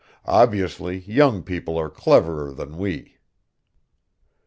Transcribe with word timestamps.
Obviously 0.25 0.97
young 0.97 1.43
people 1.43 1.77
are 1.79 1.87
cleverer 1.87 2.51
than 2.53 2.79
we." 2.79 3.17